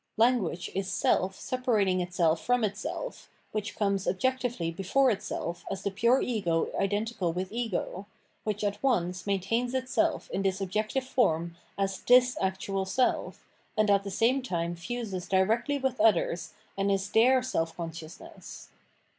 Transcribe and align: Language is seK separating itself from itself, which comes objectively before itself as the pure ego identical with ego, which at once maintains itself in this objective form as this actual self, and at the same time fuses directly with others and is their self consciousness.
Language 0.17 0.71
is 0.73 0.87
seK 0.89 1.31
separating 1.33 2.01
itself 2.01 2.43
from 2.43 2.63
itself, 2.63 3.29
which 3.51 3.75
comes 3.75 4.07
objectively 4.07 4.71
before 4.71 5.11
itself 5.11 5.63
as 5.69 5.83
the 5.83 5.91
pure 5.91 6.23
ego 6.23 6.71
identical 6.75 7.31
with 7.31 7.51
ego, 7.51 8.07
which 8.43 8.63
at 8.63 8.81
once 8.81 9.27
maintains 9.27 9.75
itself 9.75 10.27
in 10.31 10.41
this 10.41 10.59
objective 10.59 11.03
form 11.05 11.55
as 11.77 11.99
this 11.99 12.35
actual 12.41 12.83
self, 12.85 13.45
and 13.77 13.91
at 13.91 14.03
the 14.03 14.09
same 14.09 14.41
time 14.41 14.75
fuses 14.75 15.27
directly 15.27 15.77
with 15.77 16.01
others 16.01 16.53
and 16.75 16.91
is 16.91 17.07
their 17.11 17.43
self 17.43 17.77
consciousness. 17.77 18.69